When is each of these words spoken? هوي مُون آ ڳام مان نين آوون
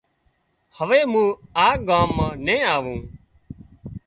هوي 0.77 1.01
مُون 1.11 1.27
آ 1.67 1.69
ڳام 1.87 2.09
مان 2.17 2.31
نين 2.45 2.63
آوون 2.73 2.99